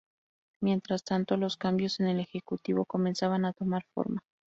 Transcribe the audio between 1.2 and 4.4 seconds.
los cambios en el ejecutivo comenzaban a tomar forma.